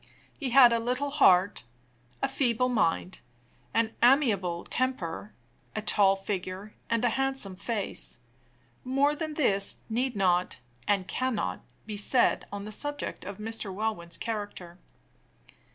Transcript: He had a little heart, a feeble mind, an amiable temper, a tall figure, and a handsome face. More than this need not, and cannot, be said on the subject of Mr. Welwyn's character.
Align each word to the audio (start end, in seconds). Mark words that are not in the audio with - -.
He 0.33 0.49
had 0.49 0.73
a 0.73 0.79
little 0.79 1.11
heart, 1.11 1.63
a 2.23 2.27
feeble 2.27 2.69
mind, 2.69 3.19
an 3.71 3.93
amiable 4.01 4.63
temper, 4.63 5.31
a 5.75 5.83
tall 5.83 6.15
figure, 6.15 6.73
and 6.89 7.05
a 7.05 7.09
handsome 7.09 7.55
face. 7.55 8.17
More 8.83 9.15
than 9.15 9.35
this 9.35 9.81
need 9.89 10.15
not, 10.15 10.57
and 10.87 11.07
cannot, 11.07 11.61
be 11.85 11.97
said 11.97 12.45
on 12.51 12.65
the 12.65 12.71
subject 12.71 13.25
of 13.25 13.37
Mr. 13.37 13.71
Welwyn's 13.71 14.17
character. 14.17 14.79